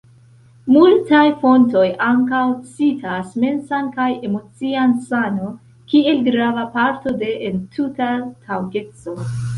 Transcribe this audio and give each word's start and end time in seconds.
Multaj 0.75 1.25
fontoj 1.41 1.83
ankaŭ 2.05 2.39
citas 2.77 3.35
mensan 3.43 3.91
kaj 3.99 4.09
emocian 4.29 4.97
sano 5.11 5.53
kiel 5.93 6.25
grava 6.31 6.67
parto 6.79 7.17
de 7.25 7.33
entuta 7.51 8.09
taŭgeco. 8.49 9.19